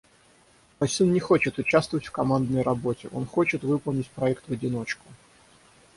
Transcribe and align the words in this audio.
Мой 0.79 0.89
сын 0.89 1.11
не 1.13 1.19
хочет 1.19 1.59
участвовать 1.59 2.07
в 2.07 2.11
командной 2.11 2.63
работе. 2.63 3.07
Он 3.11 3.27
хочет 3.27 3.61
выполнить 3.61 4.09
проект 4.09 4.47
в 4.49 4.51
одиночку. 4.51 5.05